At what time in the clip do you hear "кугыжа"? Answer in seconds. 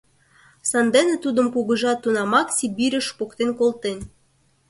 1.53-1.93